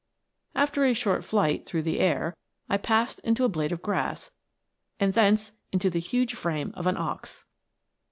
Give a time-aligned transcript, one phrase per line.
[0.55, 2.35] After a short flight through the air,
[2.67, 4.31] I passed into a blade of grass,
[4.99, 7.45] and thence into the huge frame of an ox.